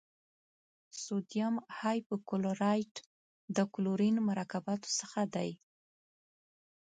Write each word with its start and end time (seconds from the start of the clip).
سوډیم 1.01 1.55
هایپو 1.79 2.15
کلورایټ 2.29 2.93
د 3.55 3.57
کلورین 3.73 4.15
مرکباتو 4.29 4.89
څخه 4.99 5.21
دی. 5.35 5.49